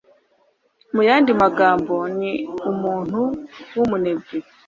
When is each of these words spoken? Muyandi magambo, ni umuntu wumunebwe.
Muyandi 0.95 1.31
magambo, 1.41 1.95
ni 2.19 2.31
umuntu 2.71 3.19
wumunebwe. 3.77 4.35